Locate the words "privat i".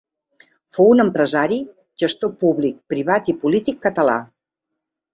2.95-3.39